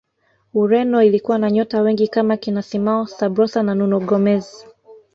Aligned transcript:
ureno 0.53 1.03
ilikuwa 1.03 1.37
na 1.37 1.51
nyota 1.51 1.81
wengi 1.81 2.07
kama 2.07 2.37
kina 2.37 2.61
simao 2.61 3.05
sabrosa 3.07 3.63
na 3.63 3.75
nuno 3.75 3.99
gomez 3.99 4.65